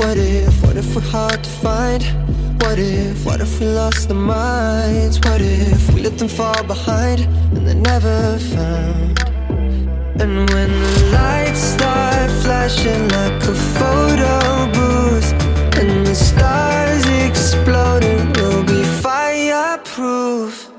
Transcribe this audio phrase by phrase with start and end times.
[0.00, 2.02] What if, what if we're hard to find?
[2.62, 5.18] What if, what if we lost our minds?
[5.18, 7.20] What if we let them fall behind
[7.54, 9.18] and they're never found?
[10.18, 15.34] And when the lights start flashing like a photo booth
[15.78, 20.70] and the stars exploding, we'll be fireproof.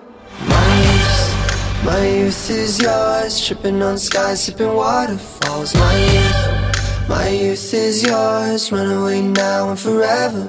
[0.50, 5.76] My youth, my youth is yours, tripping on skies, sipping waterfalls.
[5.76, 6.61] My youth.
[7.12, 10.46] My youth is yours, run away now and forever.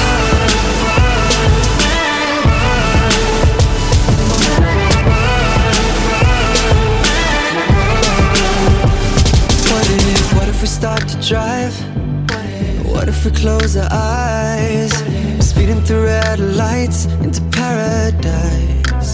[9.68, 12.01] What if, what if we start to drive?
[13.02, 14.92] What if we close our eyes?
[15.44, 19.12] Speeding through red lights into paradise.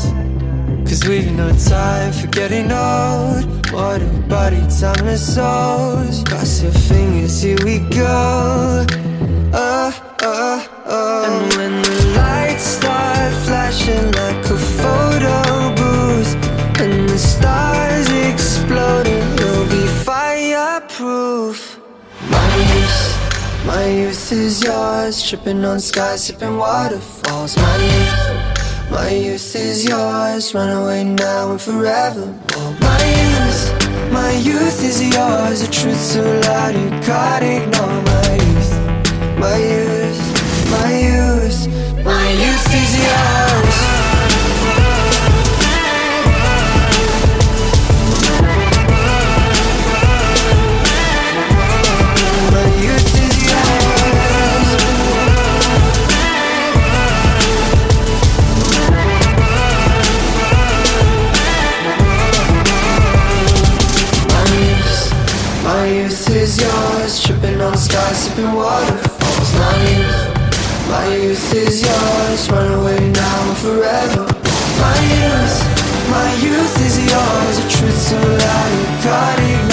[0.87, 3.47] Cause we've no time for getting old.
[3.73, 5.33] What a body time is
[6.29, 7.08] Cross your fingers
[25.27, 27.57] tripping on skies, sipping waterfalls.
[27.57, 30.53] My youth, my youth is yours.
[30.55, 32.37] Run away now and forevermore.
[32.83, 35.63] My youth, my youth is yours.
[35.63, 38.03] The truth so loud you can't ignore.
[38.03, 43.68] My youth, my youth, my youth, my youth is yours.
[67.69, 69.51] on sky, sipping waterfalls.
[69.61, 72.51] My youth, my youth is yours.
[72.51, 74.25] Run away now and forever.
[74.83, 75.57] My youth,
[76.15, 77.55] my youth is yours.
[77.63, 79.68] A truth so loud you can't ignore.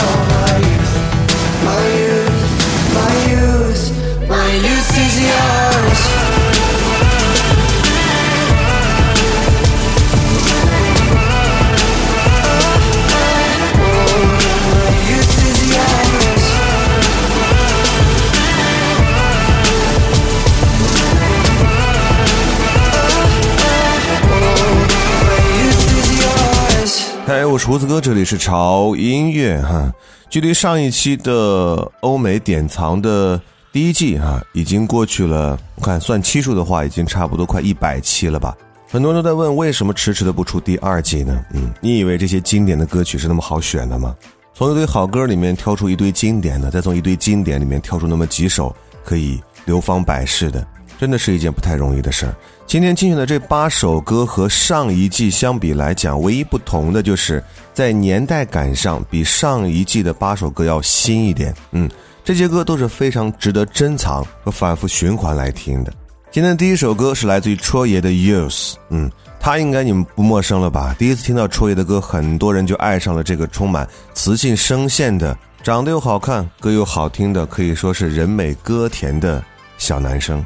[27.57, 29.91] 厨子哥，这里是潮音乐哈。
[30.29, 33.39] 距离上一期的欧美典藏的
[33.71, 35.57] 第一季哈，已经过去了。
[35.75, 38.55] 我看算期数的话，已经差不多快一百期了吧。
[38.89, 41.43] 很多人都在问，为什么迟迟的不出第二季呢？
[41.53, 44.15] 嗯，你以为这些经典的歌曲是那么好选的吗？
[44.53, 48.73] 从一堆好歌里面挑出一堆经典的，再从一堆经典里面挑出那么几首
[49.03, 50.65] 可以流芳百世的，
[50.99, 52.35] 真的是一件不太容易的事儿。
[52.67, 57.41] 今天精选的这八首歌和上一季相比来讲，唯一不同的就是
[57.73, 61.53] 在年代感上比上一季的八首歌要新一点。
[61.73, 61.89] 嗯，
[62.23, 65.93] 这些歌都是非常值得珍藏和反复循环来听的。
[66.31, 68.71] 今天的第一首歌是来自于戳爷的《Use》。
[68.89, 69.09] 嗯，
[69.39, 70.95] 他应该你们不陌生了吧？
[70.97, 79.41] 第一次听到戳爷的歌，很多人就爱上了这个充满磁性声线的、长得又好看、歌又好听的，可以说是人美歌甜的
[79.77, 80.43] 小男生。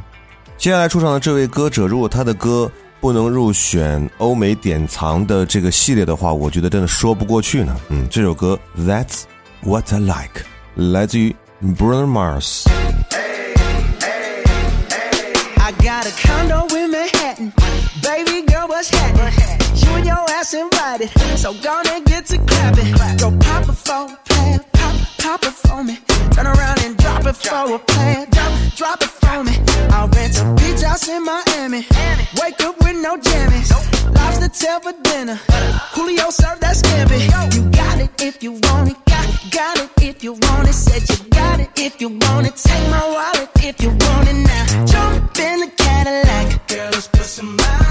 [0.60, 2.70] 接下来出场的这位歌者，如果他的歌
[3.00, 7.74] 不能入选欧美典藏的这个系列的话，我觉得真的说不过去呢。
[7.90, 9.24] 嗯，这首歌 That's
[9.64, 10.42] What I Like
[10.76, 12.66] 来自于 Bruno Mars。
[15.84, 17.54] Got a condo in Manhattan.
[18.04, 19.32] Baby girl, what's happening?
[19.80, 21.08] You and your ass invited.
[21.40, 22.92] So go and get to clapping.
[23.18, 25.98] Go pop a phone, pad, pop, pop it for me.
[26.36, 28.28] Turn around and drop it for a plan.
[28.30, 29.56] Drop, drop it for me.
[29.92, 31.88] I'll rent a beach house in Miami.
[32.42, 33.72] Wake up with no jammies.
[34.14, 35.40] Lobster tail for dinner.
[35.96, 37.20] Julio served that scampi.
[37.56, 38.98] You got it if you want it
[39.52, 40.74] Got it if you want it.
[40.74, 42.56] Said you got it if you want it.
[42.58, 44.86] Take my wallet if you want it now.
[44.86, 46.68] Jump in the Cadillac.
[46.68, 47.89] Girl, let's put some miles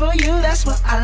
[0.00, 0.96] for you, that's what I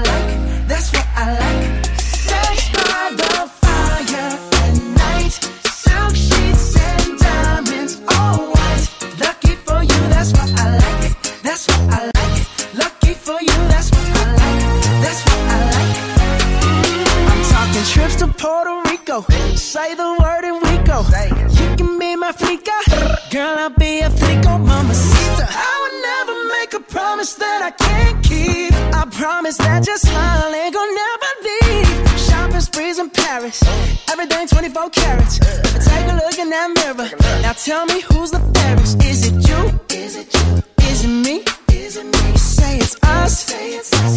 [34.46, 35.40] chain, 24 carats.
[35.40, 37.10] I take a look in that mirror.
[37.42, 39.02] Now tell me who's the fairest?
[39.04, 39.80] Is it you?
[39.96, 40.62] Is it you?
[40.86, 41.44] Is it me?
[41.74, 42.30] Is it me?
[42.32, 43.50] You say it's us,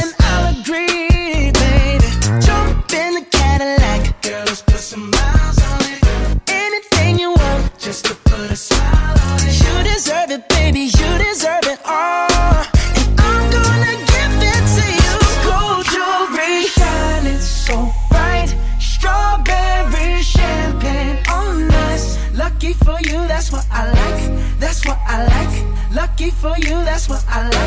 [0.02, 0.89] and I'll agree.
[27.10, 27.59] what I like.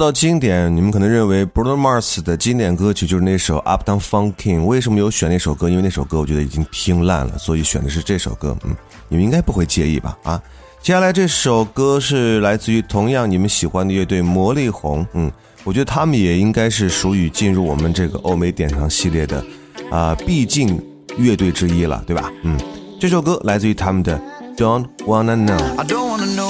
[0.00, 4.64] 到经典，你们可能认为 Bruno Mars 的经典歌曲就是那首 Up Down f u n k i King。
[4.64, 5.68] 为什么有选那首歌？
[5.68, 8.56] 因为那首歌我觉得已经听烂了，所以选的是这首歌。
[8.64, 8.74] 嗯，
[9.08, 10.16] 你们应该不会介意吧？
[10.22, 10.42] 啊，
[10.82, 15.06] 接下来这首歌是来自于同样你们喜欢的乐队魔力红。
[15.12, 15.30] 嗯，
[15.64, 19.44] 我觉得他们也应该是属于进入我们这个欧美殿堂系列的
[19.90, 20.80] 啊，毕竟
[21.18, 22.32] 乐队之一了，对吧？
[22.44, 22.58] 嗯，
[22.98, 24.18] 这首歌来自于他们的
[24.56, 25.56] Don't Know Wanna。
[25.76, 26.49] I Don't Wanna Know。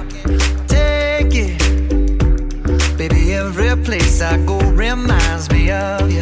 [3.43, 6.21] Every place I go reminds me of you.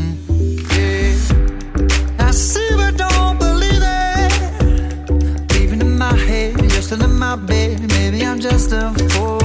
[2.31, 5.71] I see but don't believe it.
[5.83, 7.81] in my head, you're still in my bed.
[7.89, 9.40] Maybe I'm just a fool.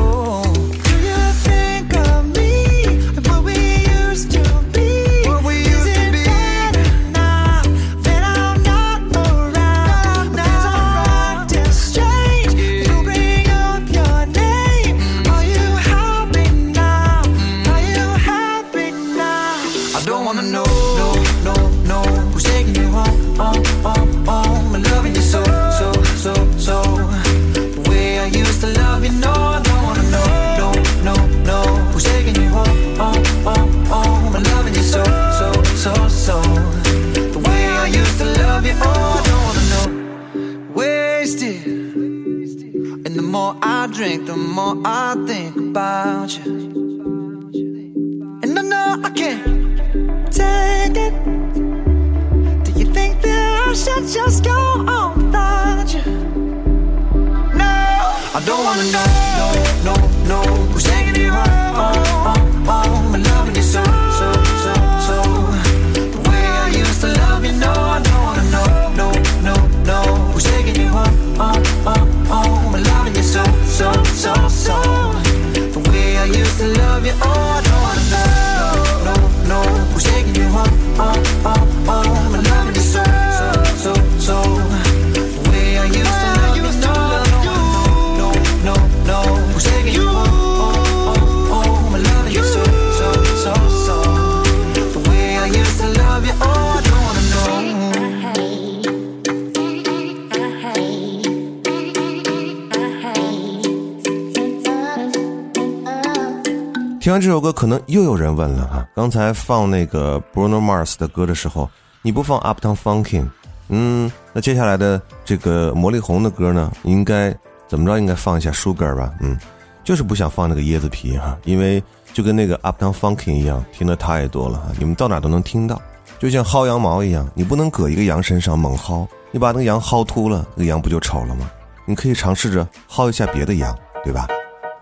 [107.19, 111.67] 那这首歌可能又有人问了哈，刚才放那个 Bruno Mars 的歌的时候，
[112.03, 113.31] 你不放 Uptown f u n k i n
[113.71, 117.35] 嗯，那接下来的这个魔力红的歌呢，应该
[117.69, 117.97] 怎么着？
[117.99, 119.35] 应该放一下 Sugar 吧，嗯，
[119.83, 121.83] 就是不想放那个椰子皮哈，因为
[122.13, 125.81] 就跟那个 Uptown f u n k i n 一样，听得太多了，哈、你们到哪都能听到，
[126.19, 131.51] 就像薅羊毛一样，你不能搁一个羊身上猛薅，你把那个羊薅秃了，那个羊不就丑了吗？
[131.87, 134.29] 你可以尝试着薅一下别的羊，对吧？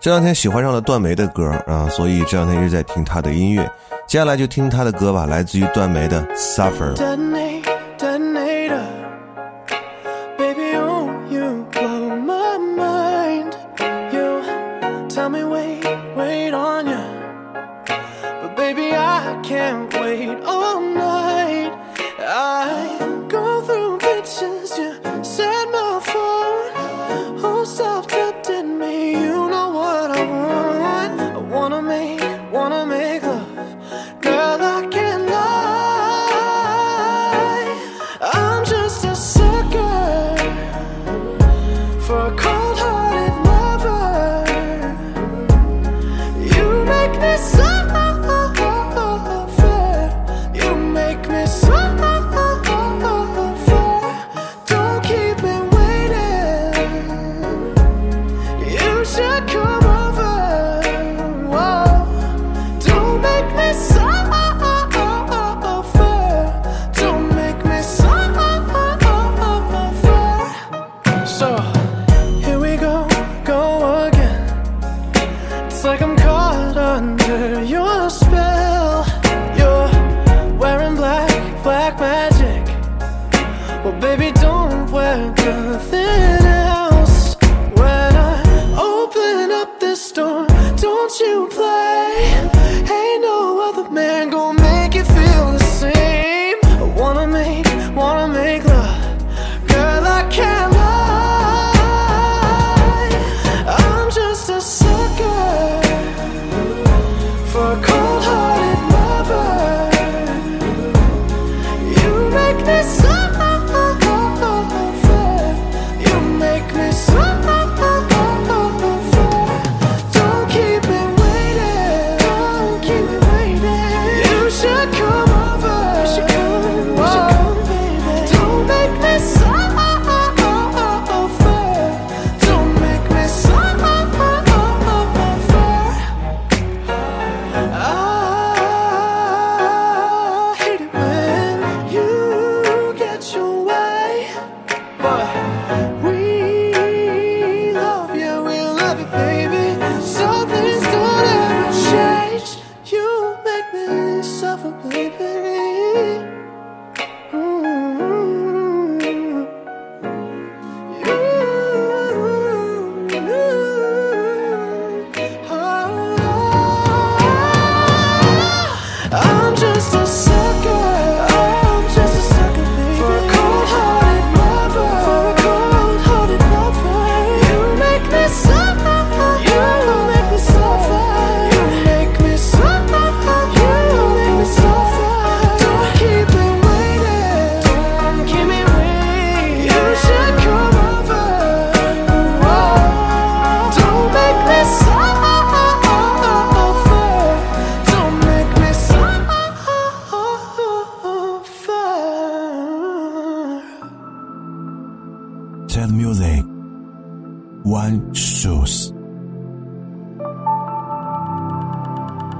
[0.05, 3.65] 这两天喜欢上了段眉的歌啊，所以这两天一直在听他的音乐。
[4.07, 6.93] 接下来就听他的歌吧，来自于段眉的《Suffer》。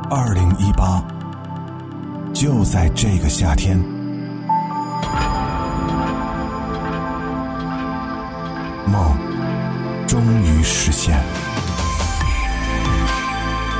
[0.09, 1.03] 二零一八，
[2.31, 3.75] 就在这个夏天，
[8.87, 9.17] 梦
[10.07, 11.17] 终于实现。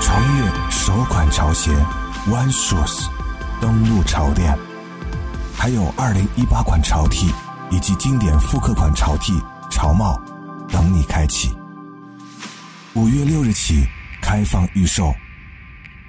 [0.01, 1.72] 潮越首款潮鞋
[2.29, 3.05] One Shoes
[3.62, 4.58] 登陆潮店，
[5.55, 7.32] 还有二零一八款潮 T
[7.70, 9.39] 以及经典复刻款潮 T
[9.70, 10.20] 潮帽
[10.70, 11.51] 等你开启。
[12.96, 13.86] 五月六日起
[14.24, 15.13] 开放预售。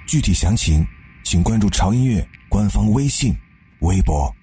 [0.07, 0.87] 具体详情，
[1.25, 3.35] 请关注潮音乐官方微信、
[3.81, 4.36] 微博。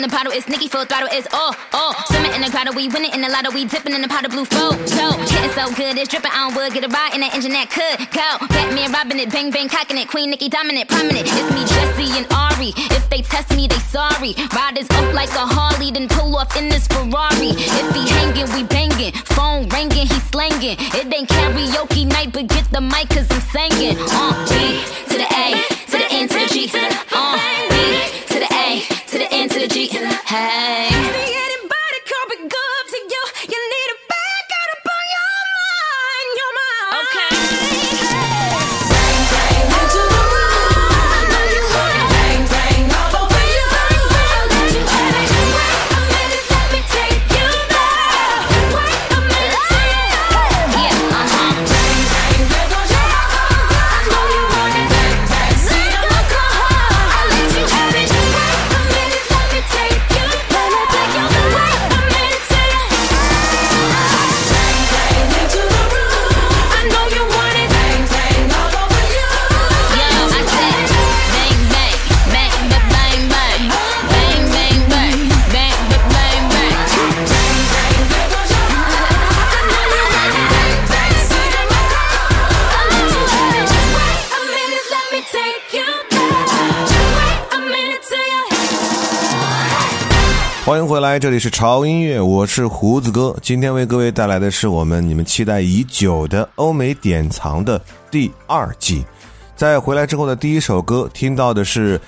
[0.00, 1.92] in the bottle, it's Nicki full throttle, it's oh oh.
[2.08, 4.30] Swimming in the crowd, we winning in the lotto, we dipping in the pot of
[4.32, 4.72] blue fo.
[4.88, 6.32] So, hitting so good, it's dripping.
[6.32, 8.24] I wood, would get a ride in that engine that could go.
[8.48, 11.28] Batman robbing it, bang bang cocking it, Queen Nicki dominant, prominent.
[11.28, 12.72] It's me, Jessie and Ari.
[12.96, 14.32] If they test me, they sorry.
[14.56, 17.52] Riders up like a Harley, then pull off in this Ferrari.
[17.60, 19.12] If he hanging, we banging.
[19.36, 20.80] Phone ringing, he slanging.
[20.96, 24.00] It ain't karaoke night, but get the mic, cause I'm singing.
[24.00, 24.80] Uh, G
[25.12, 25.44] to the A,
[25.92, 27.36] to the N, to the G, to the uh,
[27.68, 27.76] B
[28.32, 29.88] to the A to the end, to the G.
[29.88, 31.49] Hey.
[90.90, 93.32] 回来，这里是潮音乐，我是胡子哥。
[93.42, 99.04] 今天为各位带来的是我们你们期待已久的欧美典藏的第二季。
[99.54, 101.98] 在回来之后的第一首歌听到的是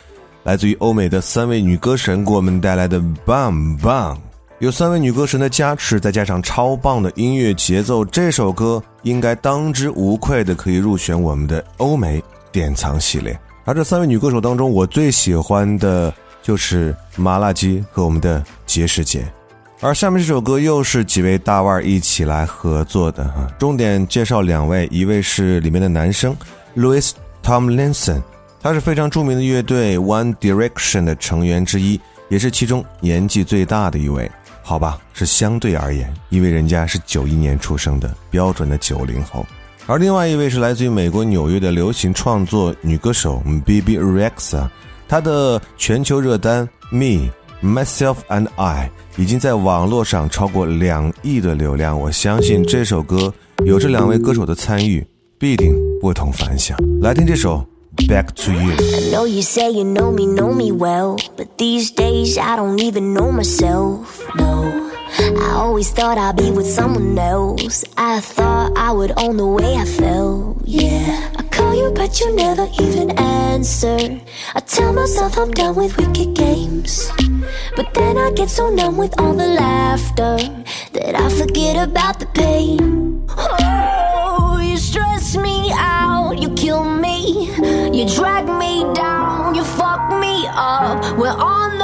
[0.43, 4.15] 来自于欧美的三位女歌神给我们带来的《Bang Bang》。
[4.59, 13.39] 有三位女歌神的加持，再加上超棒的音乐节奏，这首歌应该当之无愧的可以入选我们的欧美典藏系列。
[13.65, 16.13] 而这三位女歌手当中，我最喜欢的。
[16.43, 19.25] 就是麻辣鸡和我们的结石姐，
[19.81, 26.37] 而下面这首歌又是几位大腕儿一起来合作的哈，重点介绍两位，一位是里面的男生
[26.77, 27.13] ，Louis
[27.45, 28.21] Tomlinson，
[28.61, 34.29] 他是非常著名的乐队 One Direction 的成员之一，也是其中年纪最大的一位，
[34.63, 39.47] 好吧，是相对而言，因为人家是九一年出生的，标准的九零后。
[39.87, 44.67] 而另外一位是来自于美国纽约的流行创作女歌手 Bb Rexa。
[45.13, 47.31] 他的全球热单《Me
[47.63, 53.31] Myself and I》已经在网络上超过两亿的流量，我相信这首歌
[53.67, 55.07] 有这两位歌手的参与，
[55.39, 56.79] 必定不同凡响。
[57.03, 57.63] 来听这首
[58.09, 58.73] 《Back to You》。
[71.73, 73.99] call you, but you never even answer.
[74.55, 77.09] I tell myself I'm done with wicked games.
[77.77, 80.37] But then I get so numb with all the laughter
[80.93, 83.27] that I forget about the pain.
[83.31, 87.51] Oh, you stress me out, you kill me,
[87.97, 91.17] you drag me down, you fuck me up.
[91.19, 91.82] We're on the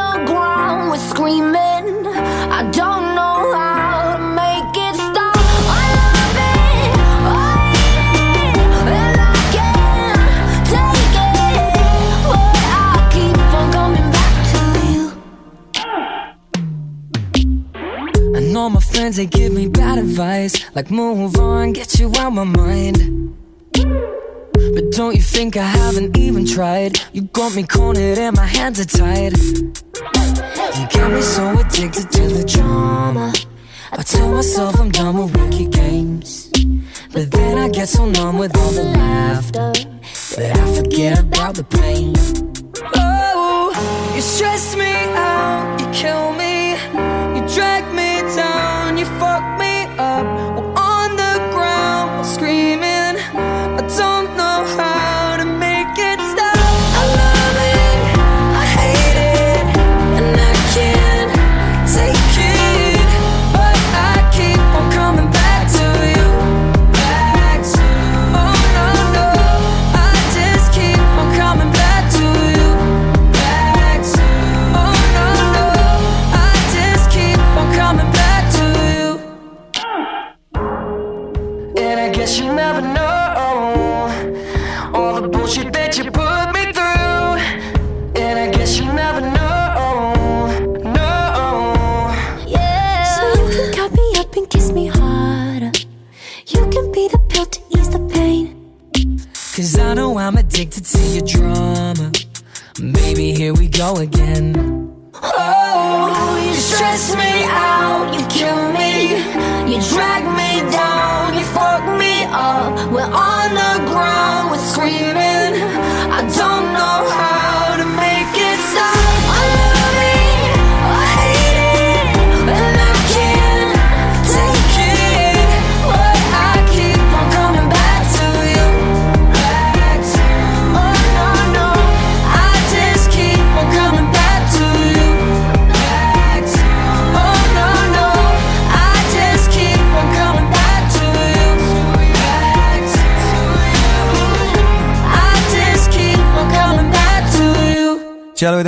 [19.11, 22.99] friends, they give me bad advice Like move on, get you out my mind
[23.73, 28.79] But don't you think I haven't even tried You got me cornered and my hands
[28.81, 29.35] are tied
[30.79, 33.33] You got me so addicted to the drama
[33.93, 36.51] I tell myself I'm done with wicked games
[37.13, 39.73] But then I get so numb with all the laughter
[40.39, 42.15] That I forget about the pain
[42.95, 44.93] Oh, you stress me
[45.33, 47.08] out, you kill me
[48.99, 49.58] you fuck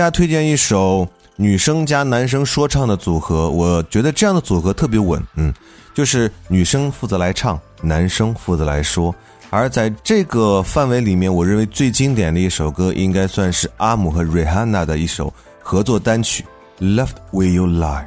[0.01, 5.23] 大家推荐一首女生加男生说唱的组合，我觉得这样的组合特别稳。
[5.37, 5.53] 嗯，
[5.93, 9.15] 就是女生负责来唱，男生负责来说。
[9.51, 15.31] 而在这个范围里面，我认为最经典的一首歌应该算是阿姆和 Rihanna 的一首
[15.63, 16.47] 合作单曲
[16.95, 18.07] 《Loved Where You Lie》。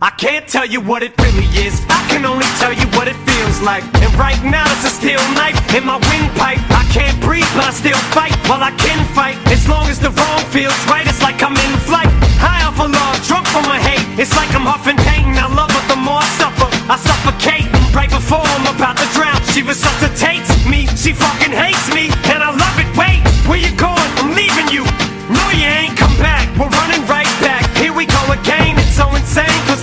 [0.00, 3.18] I can't tell you what it really is, I can only tell you what it
[3.26, 3.82] feels like.
[3.98, 6.62] And right now it's a steel knife in my windpipe.
[6.70, 8.30] I can't breathe, but I still fight.
[8.46, 11.72] While I can fight, as long as the wrong feels right, it's like I'm in
[11.82, 12.06] flight.
[12.38, 14.06] High off a love, drunk from my hate.
[14.22, 15.34] It's like I'm huffing pain.
[15.34, 17.66] I love her, the more I suffer, I suffocate.
[17.90, 20.86] Right before I'm about to drown, she resuscitates me.
[20.94, 22.86] She fucking hates me, and I love it.
[22.94, 23.18] Wait,
[23.50, 23.98] where you going?
[24.22, 24.86] I'm leaving you.
[25.26, 26.46] No, you ain't come back.
[26.54, 27.17] We're running right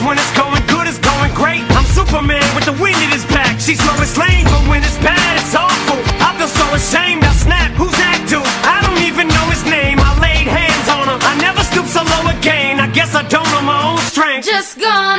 [0.05, 1.63] when it's going good, it's going great.
[1.73, 3.59] I'm Superman with the wind in his back.
[3.59, 5.97] She's lowest lane, but when it's bad, it's awful.
[6.21, 7.71] I feel so ashamed, I snap.
[7.73, 8.45] Who's that dude?
[8.61, 9.97] I don't even know his name.
[9.99, 11.19] I laid hands on him.
[11.19, 12.79] I never stoop so low again.
[12.79, 14.45] I guess I don't know my own strength.
[14.45, 15.14] Just gone.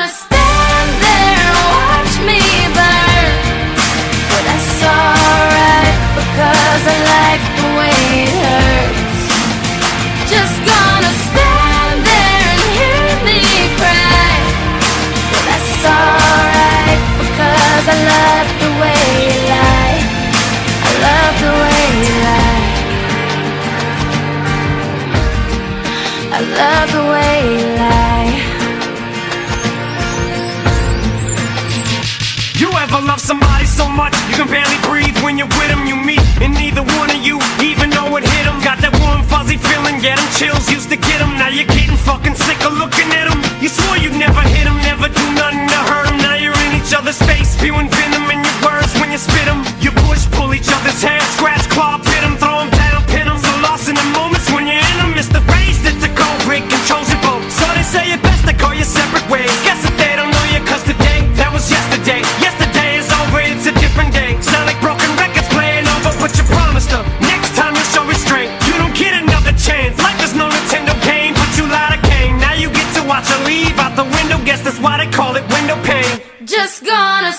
[74.80, 76.20] why they call it window pane.
[76.44, 77.32] Just gonna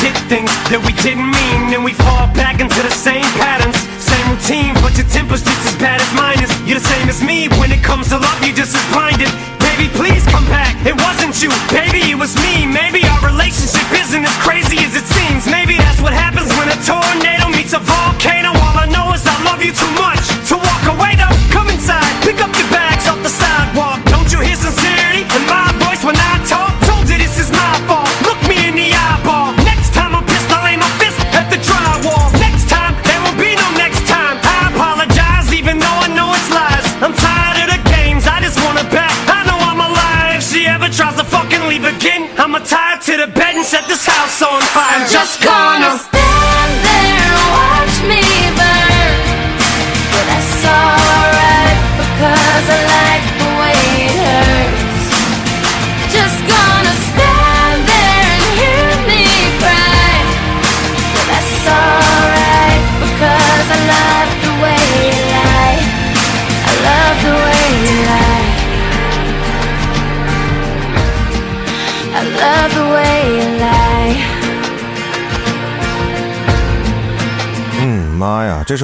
[0.00, 4.26] did things that we didn't mean And we fall back into the same patterns Same
[4.30, 7.46] routine, but your temper's just as bad as mine is You're the same as me,
[7.60, 9.30] when it comes to love you're just as blinded
[9.62, 14.24] Baby, please come back, it wasn't you Baby, it was me, maybe our relationship isn't
[14.24, 18.50] as crazy as it seems Maybe that's what happens when a tornado meets a volcano
[18.54, 20.13] All I know is I love you too much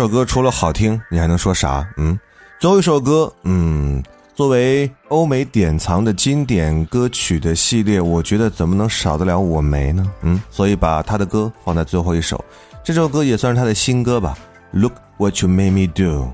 [0.01, 1.87] 这首歌除了好听，你还能说啥？
[1.99, 2.19] 嗯，
[2.59, 4.03] 最后一首歌，嗯，
[4.35, 10.03] 作为欧美典藏的经典歌曲的系列，我觉得怎么能少得了我梅呢？
[10.23, 12.43] 嗯，所以把他的歌放在最后一首。
[12.83, 14.35] 这首歌也算是他的新歌吧。
[14.71, 16.33] Look what you made me do。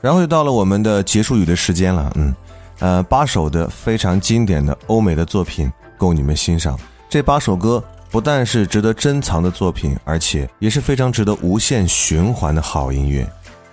[0.00, 2.12] 然后又到了我们的结束语的时间了。
[2.14, 2.32] 嗯，
[2.78, 5.68] 呃，八首的非常经典的欧美的作品，
[5.98, 6.78] 供你们欣赏。
[7.08, 7.82] 这八首歌。
[8.10, 13.24] 不但是值得珍藏的作品，而且也是非常值得无限循环的好音乐，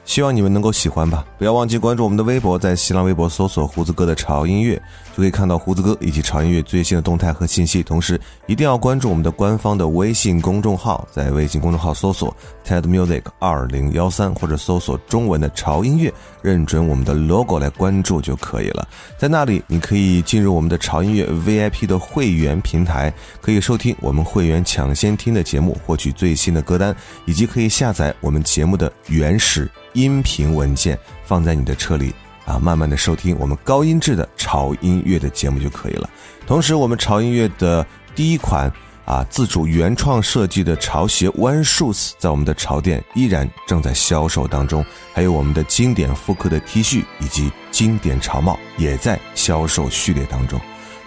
[0.06, 1.26] 希望你们能够喜欢吧！
[1.39, 4.80] 不要忘记关注我们的微博，在新浪微博搜索“胡子哥的潮音乐”。
[5.21, 18.88] 可以看到胡子哥以及潮音乐最新的动态和信息，同时一定要关注我们的官方的微信公众号，在微信公众号搜索 “tedmusic 二零幺三”或者搜索中文的“潮音乐”，认准我们的 logo 来关注就可以了。
[19.17, 32.13] 在那里，你可以进入我们的潮音乐 VIP 的会员平台，可以收听我们会员抢先听的节目，获取最新的歌单，以及可以下载我们节目的原始音频文件放在你的车里。
[32.47, 36.10] 啊，慢慢的收听我们高音质的潮音乐的节目就可以了。
[36.47, 38.71] 同时，我们潮音乐的第一款
[39.03, 44.83] 啊自主原创设计的潮鞋 One Shoes，在我们的潮店依然正在销售当中。
[45.13, 50.57] 还有我们的经典复刻的 T 恤以及经典潮帽也在销售序列当中。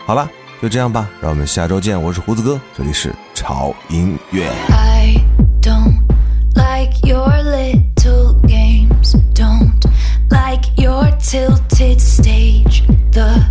[0.05, 2.01] 好了，就这样吧，让我们下周见。
[2.01, 4.47] 我是胡子哥，这里是潮音乐。
[11.23, 13.47] tilted stage, the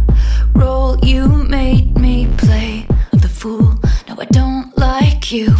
[0.55, 3.75] role you made me play of the fool.
[4.08, 5.53] No, I don't like you.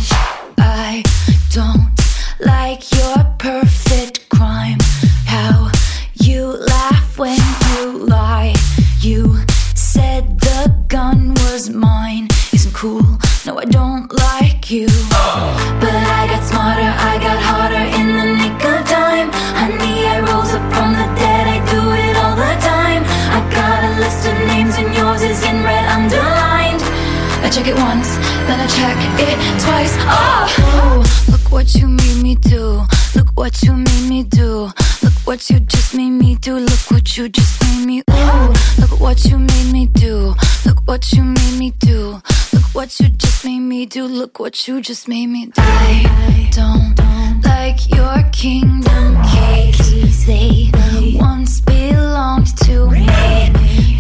[27.60, 28.10] check it once,
[28.48, 29.94] then I check it twice.
[30.08, 32.86] Oh, Ooh, look what you made me do.
[33.16, 34.70] Look what you made me do.
[35.04, 36.56] Look what you just made me do.
[36.58, 38.00] Look what you just made me.
[38.12, 40.34] Ooh, look what you made me do.
[40.66, 42.22] Look what you made me do.
[42.54, 44.06] Look what you just made me do.
[44.06, 45.62] Look what you just made me do.
[45.62, 50.26] I don't, don't like your kingdom keys.
[50.26, 50.72] They
[51.20, 53.08] once belonged to me.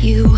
[0.01, 0.37] You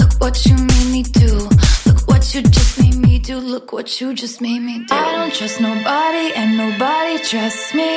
[0.00, 1.38] Look what you made me do.
[1.86, 3.38] Look what you just made me do.
[3.38, 4.90] Look what you just made me do.
[4.96, 7.94] I don't trust nobody, and nobody trusts me.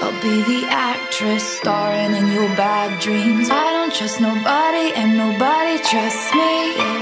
[0.00, 3.50] I'll be the actress starring in your bad dreams.
[3.50, 7.01] I don't trust nobody, and nobody trusts me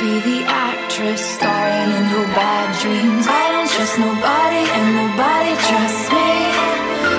[0.00, 0.40] be the
[0.72, 3.24] actress starring in your bad dreams.
[3.28, 6.30] I don't trust nobody, and nobody trusts me.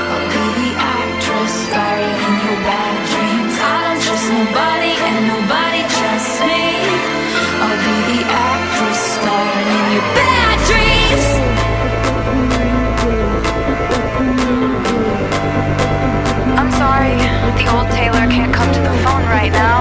[0.09, 3.53] I'll be the actress starring in your bad dreams.
[3.69, 6.61] I don't trust nobody, and nobody trusts me.
[7.61, 11.27] I'll be the actress starring in your bad dreams.
[16.59, 17.15] I'm sorry.
[17.61, 19.80] The old Taylor can't come to the phone right now.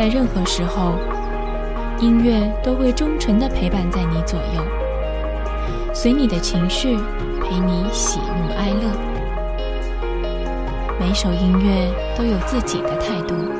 [0.00, 0.94] 在任何时候，
[2.00, 4.64] 音乐都会忠诚的陪伴在你左右，
[5.92, 6.96] 随你的情绪，
[7.42, 10.08] 陪你喜怒哀乐。
[10.98, 13.59] 每首音乐都有自己的态度。